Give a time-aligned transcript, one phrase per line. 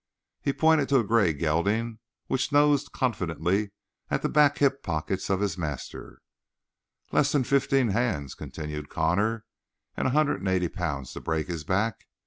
[0.41, 3.69] He pointed to a gray gelding which nosed confidently
[4.09, 6.17] at the back hip pockets of his master.
[7.11, 9.45] "Less than fifteen hands," continued Connor,
[9.95, 12.07] "and a hundred and eighty pounds to break his back.